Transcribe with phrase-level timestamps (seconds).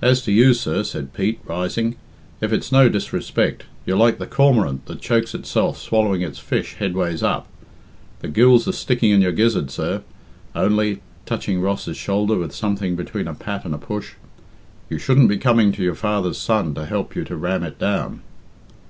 [0.00, 1.96] "As to you, sir," said Pete, rising,
[2.40, 6.94] "if it's no disrespect, you're like the cormorant that chokes itself swallowing its fish head
[6.94, 7.46] ways up.
[8.20, 10.04] The gills are sticking in your gizzard, sir,
[10.56, 14.14] only," touching Ross's shoulder with something between a pat and push,
[14.88, 18.22] "you shouldn't be coming to your father's son to help you to ram it down."